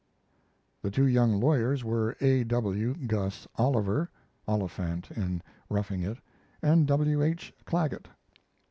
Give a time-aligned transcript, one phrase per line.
[0.81, 2.43] The two young lawyers were A.
[2.43, 4.09] W.(Gus) Oliver
[4.47, 6.17] (Oliphant in 'Roughing It'),
[6.63, 7.21] and W.
[7.21, 7.53] H.
[7.65, 8.07] Clagget.